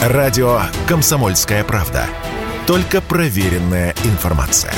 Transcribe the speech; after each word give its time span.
Радио 0.00 0.62
«Комсомольская 0.88 1.62
правда». 1.62 2.06
Только 2.66 3.02
проверенная 3.02 3.94
информация. 4.04 4.72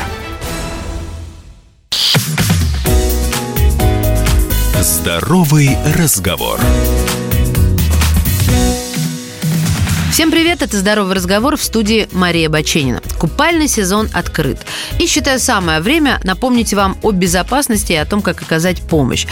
Здоровый 4.81 5.77
разговор. 5.97 6.59
Всем 10.23 10.31
привет, 10.31 10.63
это 10.63 10.77
«Здоровый 10.79 11.17
разговор» 11.17 11.57
в 11.57 11.65
студии 11.65 12.09
Мария 12.13 12.49
Баченина. 12.49 13.03
Купальный 13.19 13.67
сезон 13.67 14.09
открыт. 14.13 14.57
И 15.01 15.09
считаю 15.09 15.41
самое 15.41 15.81
время 15.81 16.21
напомнить 16.23 16.73
вам 16.75 16.97
о 17.03 17.11
безопасности 17.11 17.91
и 17.91 17.97
о 17.97 18.05
том, 18.05 18.23
как 18.23 18.41
оказать 18.41 18.81
помощь. 18.83 19.27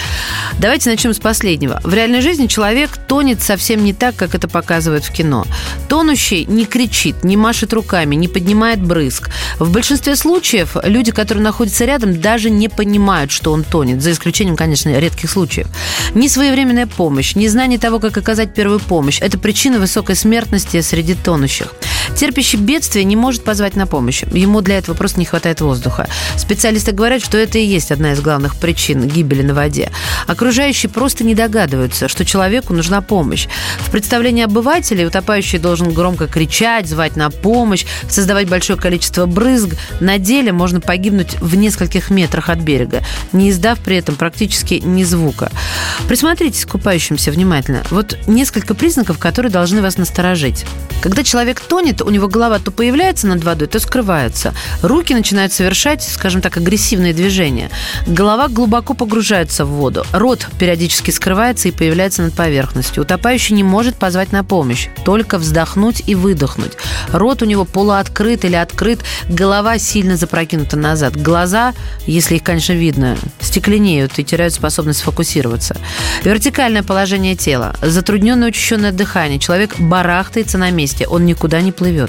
Давайте 0.58 0.90
начнем 0.90 1.14
с 1.14 1.20
последнего. 1.20 1.80
В 1.84 1.94
реальной 1.94 2.20
жизни 2.22 2.48
человек 2.48 2.90
тонет 3.06 3.40
совсем 3.40 3.84
не 3.84 3.92
так, 3.92 4.16
как 4.16 4.34
это 4.34 4.48
показывают 4.48 5.04
в 5.04 5.12
кино. 5.12 5.46
Тонущий 5.88 6.44
не 6.44 6.64
кричит, 6.64 7.22
не 7.22 7.36
машет 7.36 7.72
руками, 7.72 8.16
не 8.16 8.26
поднимает 8.26 8.82
брызг. 8.82 9.30
В 9.60 9.70
большинстве 9.70 10.16
случаев 10.16 10.76
люди, 10.82 11.12
которые 11.12 11.44
находятся 11.44 11.84
рядом, 11.84 12.20
даже 12.20 12.50
не 12.50 12.68
понимают, 12.68 13.30
что 13.30 13.52
он 13.52 13.62
тонет, 13.62 14.02
за 14.02 14.10
исключением, 14.10 14.56
конечно, 14.56 14.98
редких 14.98 15.30
случаев. 15.30 15.68
Несвоевременная 16.16 16.88
помощь, 16.88 17.36
незнание 17.36 17.78
того, 17.78 18.00
как 18.00 18.18
оказать 18.18 18.54
первую 18.54 18.80
помощь– 18.80 19.18
это 19.20 19.38
причина 19.38 19.78
высокой 19.78 20.16
смертности 20.16 20.79
среди 20.82 21.14
тонущих. 21.14 21.74
Терпящий 22.20 22.58
бедствие 22.58 23.06
не 23.06 23.16
может 23.16 23.44
позвать 23.44 23.76
на 23.76 23.86
помощь. 23.86 24.24
Ему 24.30 24.60
для 24.60 24.76
этого 24.76 24.94
просто 24.94 25.18
не 25.18 25.24
хватает 25.24 25.62
воздуха. 25.62 26.06
Специалисты 26.36 26.92
говорят, 26.92 27.24
что 27.24 27.38
это 27.38 27.58
и 27.58 27.64
есть 27.64 27.90
одна 27.90 28.12
из 28.12 28.20
главных 28.20 28.56
причин 28.56 29.08
гибели 29.08 29.40
на 29.40 29.54
воде. 29.54 29.90
Окружающие 30.26 30.90
просто 30.90 31.24
не 31.24 31.34
догадываются, 31.34 32.08
что 32.08 32.26
человеку 32.26 32.74
нужна 32.74 33.00
помощь. 33.00 33.48
В 33.78 33.90
представлении 33.90 34.44
обывателей 34.44 35.06
утопающий 35.06 35.58
должен 35.58 35.94
громко 35.94 36.26
кричать, 36.26 36.86
звать 36.86 37.16
на 37.16 37.30
помощь, 37.30 37.86
создавать 38.10 38.50
большое 38.50 38.78
количество 38.78 39.24
брызг. 39.24 39.70
На 40.00 40.18
деле 40.18 40.52
можно 40.52 40.82
погибнуть 40.82 41.40
в 41.40 41.54
нескольких 41.54 42.10
метрах 42.10 42.50
от 42.50 42.58
берега, 42.58 43.02
не 43.32 43.48
издав 43.48 43.78
при 43.78 43.96
этом 43.96 44.16
практически 44.16 44.74
ни 44.74 45.04
звука. 45.04 45.50
Присмотритесь 46.06 46.66
к 46.66 46.72
купающимся 46.72 47.30
внимательно. 47.30 47.82
Вот 47.88 48.18
несколько 48.26 48.74
признаков, 48.74 49.16
которые 49.16 49.50
должны 49.50 49.80
вас 49.80 49.96
насторожить. 49.96 50.66
Когда 51.00 51.24
человек 51.24 51.60
тонет, 51.60 52.02
у 52.10 52.12
него 52.12 52.26
голова 52.26 52.58
то 52.58 52.72
появляется 52.72 53.28
над 53.28 53.44
водой, 53.44 53.68
то 53.68 53.78
скрывается. 53.78 54.52
Руки 54.82 55.14
начинают 55.14 55.52
совершать, 55.52 56.02
скажем 56.02 56.40
так, 56.40 56.56
агрессивные 56.56 57.14
движения. 57.14 57.70
Голова 58.06 58.48
глубоко 58.48 58.94
погружается 58.94 59.64
в 59.64 59.68
воду. 59.68 60.04
Рот 60.12 60.48
периодически 60.58 61.12
скрывается 61.12 61.68
и 61.68 61.70
появляется 61.70 62.22
над 62.22 62.34
поверхностью. 62.34 63.04
Утопающий 63.04 63.54
не 63.54 63.62
может 63.62 63.94
позвать 63.96 64.32
на 64.32 64.42
помощь, 64.42 64.88
только 65.04 65.38
вздохнуть 65.38 66.02
и 66.06 66.16
выдохнуть. 66.16 66.72
Рот 67.12 67.42
у 67.42 67.44
него 67.44 67.64
полуоткрыт 67.64 68.44
или 68.44 68.56
открыт, 68.56 69.00
голова 69.28 69.78
сильно 69.78 70.16
запрокинута 70.16 70.76
назад. 70.76 71.16
Глаза, 71.16 71.74
если 72.06 72.36
их, 72.36 72.42
конечно, 72.42 72.72
видно, 72.72 73.16
стекленеют 73.40 74.18
и 74.18 74.24
теряют 74.24 74.52
способность 74.54 75.02
фокусироваться. 75.02 75.76
Вертикальное 76.24 76.82
положение 76.82 77.36
тела, 77.36 77.76
затрудненное 77.82 78.48
учащенное 78.48 78.90
дыхание. 78.90 79.38
Человек 79.38 79.78
барахтается 79.78 80.58
на 80.58 80.70
месте, 80.72 81.06
он 81.06 81.24
никуда 81.24 81.60
не 81.60 81.70
плывет. 81.70 81.99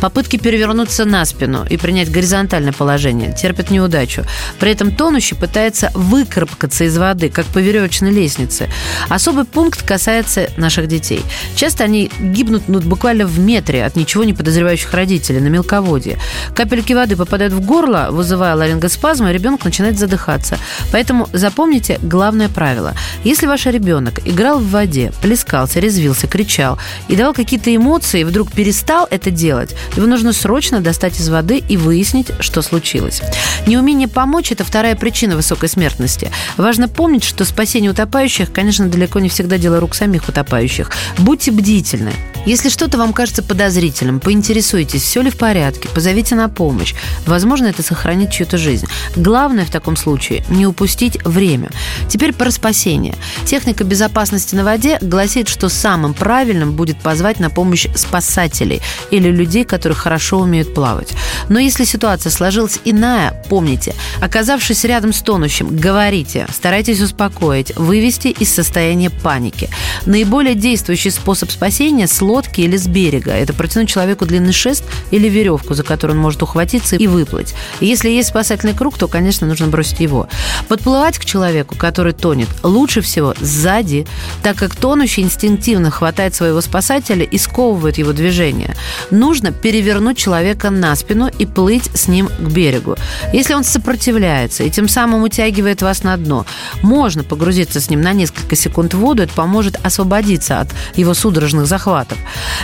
Попытки 0.00 0.36
перевернуться 0.36 1.04
на 1.04 1.24
спину 1.24 1.64
и 1.68 1.76
принять 1.76 2.10
горизонтальное 2.10 2.72
положение 2.72 3.32
терпят 3.32 3.70
неудачу. 3.70 4.24
При 4.58 4.72
этом 4.72 4.90
тонущий 4.90 5.36
пытается 5.36 5.90
выкарабкаться 5.94 6.84
из 6.84 6.96
воды, 6.98 7.28
как 7.28 7.46
по 7.46 7.58
веревочной 7.58 8.10
лестнице. 8.10 8.68
Особый 9.08 9.44
пункт 9.44 9.82
касается 9.82 10.50
наших 10.56 10.88
детей. 10.88 11.22
Часто 11.54 11.84
они 11.84 12.10
гибнут 12.18 12.64
ну, 12.68 12.80
буквально 12.80 13.26
в 13.26 13.38
метре 13.38 13.84
от 13.84 13.96
ничего 13.96 14.24
не 14.24 14.32
подозревающих 14.32 14.92
родителей 14.92 15.40
на 15.40 15.48
мелководье. 15.48 16.18
Капельки 16.54 16.92
воды 16.92 17.16
попадают 17.16 17.52
в 17.52 17.60
горло, 17.60 18.08
вызывая 18.10 18.54
ларингоспазм, 18.54 19.26
и 19.26 19.32
ребенок 19.32 19.64
начинает 19.64 19.98
задыхаться. 19.98 20.58
Поэтому 20.92 21.28
запомните 21.32 21.98
главное 22.02 22.48
правило. 22.48 22.94
Если 23.24 23.46
ваш 23.46 23.66
ребенок 23.66 24.26
играл 24.26 24.58
в 24.58 24.70
воде, 24.70 25.12
плескался, 25.22 25.80
резвился, 25.80 26.26
кричал 26.26 26.78
и 27.08 27.16
давал 27.16 27.34
какие-то 27.34 27.74
эмоции, 27.74 28.20
и 28.20 28.24
вдруг 28.24 28.52
перестал 28.52 29.06
это 29.10 29.27
делать, 29.30 29.74
его 29.96 30.06
нужно 30.06 30.32
срочно 30.32 30.80
достать 30.80 31.18
из 31.20 31.28
воды 31.28 31.62
и 31.68 31.76
выяснить, 31.76 32.28
что 32.40 32.62
случилось. 32.62 33.22
Неумение 33.66 34.08
помочь– 34.08 34.50
это 34.52 34.64
вторая 34.64 34.96
причина 34.96 35.36
высокой 35.36 35.68
смертности. 35.68 36.30
Важно 36.56 36.88
помнить, 36.88 37.24
что 37.24 37.44
спасение 37.44 37.90
утопающих, 37.90 38.52
конечно, 38.52 38.88
далеко 38.88 39.18
не 39.20 39.28
всегда 39.28 39.58
дело 39.58 39.80
рук 39.80 39.94
самих 39.94 40.28
утопающих. 40.28 40.90
Будьте 41.18 41.50
бдительны. 41.50 42.12
Если 42.46 42.70
что-то 42.70 42.96
вам 42.96 43.12
кажется 43.12 43.42
подозрительным, 43.42 44.20
поинтересуйтесь, 44.20 45.02
все 45.02 45.20
ли 45.20 45.30
в 45.30 45.36
порядке, 45.36 45.88
позовите 45.88 46.34
на 46.34 46.48
помощь. 46.48 46.94
Возможно, 47.26 47.66
это 47.66 47.82
сохранит 47.82 48.30
чью-то 48.30 48.56
жизнь. 48.56 48.86
Главное 49.16 49.66
в 49.66 49.70
таком 49.70 49.96
случае– 49.96 50.44
не 50.48 50.66
упустить 50.66 51.22
время. 51.24 51.70
Теперь 52.08 52.32
про 52.32 52.50
спасение. 52.50 53.14
Техника 53.44 53.84
безопасности 53.84 54.54
на 54.54 54.64
воде 54.64 54.98
гласит, 55.02 55.48
что 55.48 55.68
самым 55.68 56.14
правильным 56.14 56.72
будет 56.72 56.98
позвать 56.98 57.38
на 57.38 57.50
помощь 57.50 57.86
спасателей 57.94 58.80
или 59.18 59.30
людей, 59.30 59.64
которые 59.64 59.96
хорошо 59.96 60.38
умеют 60.38 60.74
плавать. 60.74 61.14
Но 61.48 61.58
если 61.58 61.84
ситуация 61.84 62.30
сложилась 62.30 62.78
иная, 62.84 63.42
помните, 63.48 63.94
оказавшись 64.20 64.84
рядом 64.84 65.12
с 65.12 65.20
тонущим, 65.20 65.76
говорите, 65.76 66.46
старайтесь 66.52 67.00
успокоить, 67.00 67.76
вывести 67.76 68.28
из 68.28 68.52
состояния 68.52 69.10
паники. 69.10 69.70
Наиболее 70.06 70.54
действующий 70.54 71.10
способ 71.10 71.50
спасения– 71.50 72.06
с 72.18 72.20
лодки 72.20 72.60
или 72.62 72.76
с 72.76 72.86
берега. 72.86 73.32
Это 73.32 73.52
протянуть 73.52 73.88
человеку 73.88 74.26
длинный 74.26 74.52
шест 74.52 74.84
или 75.10 75.28
веревку, 75.28 75.74
за 75.74 75.84
которую 75.84 76.16
он 76.16 76.22
может 76.22 76.42
ухватиться 76.42 76.96
и 76.96 77.06
выплыть. 77.06 77.54
Если 77.80 78.10
есть 78.10 78.30
спасательный 78.30 78.74
круг, 78.74 78.98
то, 78.98 79.08
конечно, 79.08 79.46
нужно 79.46 79.68
бросить 79.68 80.00
его. 80.00 80.28
Подплывать 80.68 81.18
к 81.18 81.24
человеку, 81.24 81.76
который 81.76 82.12
тонет, 82.12 82.48
лучше 82.62 83.00
всего 83.00 83.34
сзади, 83.40 84.06
так 84.42 84.56
как 84.56 84.74
тонущий 84.74 85.22
инстинктивно 85.22 85.90
хватает 85.90 86.34
своего 86.34 86.60
спасателя 86.60 87.24
и 87.24 87.38
сковывает 87.38 87.98
его 87.98 88.12
движение. 88.12 88.74
Нужно 89.10 89.52
перевернуть 89.52 90.18
человека 90.18 90.70
на 90.70 90.94
спину 90.96 91.27
и 91.38 91.46
плыть 91.46 91.90
с 91.94 92.08
ним 92.08 92.28
к 92.28 92.40
берегу. 92.40 92.96
Если 93.32 93.54
он 93.54 93.64
сопротивляется 93.64 94.64
и 94.64 94.70
тем 94.70 94.88
самым 94.88 95.22
утягивает 95.22 95.82
вас 95.82 96.02
на 96.02 96.16
дно, 96.16 96.46
можно 96.82 97.24
погрузиться 97.24 97.80
с 97.80 97.90
ним 97.90 98.00
на 98.00 98.12
несколько 98.12 98.56
секунд 98.56 98.94
в 98.94 98.98
воду, 98.98 99.22
это 99.22 99.32
поможет 99.34 99.78
освободиться 99.84 100.60
от 100.60 100.68
его 100.94 101.14
судорожных 101.14 101.66
захватов. 101.66 102.18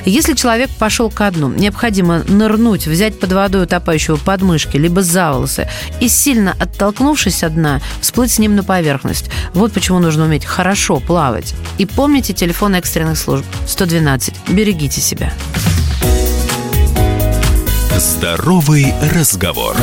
Если 0.04 0.34
человек 0.34 0.70
пошел 0.78 1.10
ко 1.10 1.30
дну, 1.30 1.48
необходимо 1.48 2.22
нырнуть, 2.28 2.86
взять 2.86 3.18
под 3.18 3.32
водой 3.32 3.64
утопающего 3.64 4.16
подмышки, 4.16 4.76
либо 4.76 5.02
за 5.02 5.32
волосы 5.32 5.68
и 6.00 6.08
сильно 6.08 6.54
оттолкнувшись 6.58 7.42
от 7.42 7.54
дна, 7.54 7.80
всплыть 8.00 8.32
с 8.32 8.38
ним 8.38 8.56
на 8.56 8.64
поверхность. 8.64 9.30
Вот 9.52 9.72
почему 9.72 9.98
нужно 9.98 10.24
уметь 10.24 10.44
хорошо 10.44 11.00
плавать. 11.00 11.54
И 11.78 11.86
помните 11.86 12.32
телефон 12.32 12.74
экстренных 12.74 13.18
служб 13.18 13.44
112. 13.66 14.34
Берегите 14.48 15.00
себя. 15.00 15.32
Здоровый 17.96 18.92
разговор. 19.12 19.76